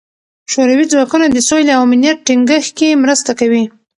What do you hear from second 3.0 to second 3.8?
مرسته کوي.